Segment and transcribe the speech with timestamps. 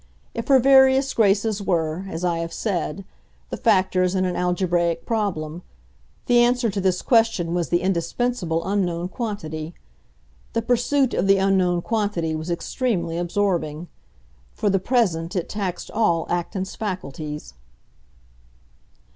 [0.33, 3.05] If her various graces were, as I have said,
[3.51, 5.61] the factors in an algebraic problem,
[6.25, 9.75] the answer to this question was the indispensable unknown quantity.
[10.53, 13.89] The pursuit of the unknown quantity was extremely absorbing;
[14.55, 17.53] for the present it taxed all Acton's faculties.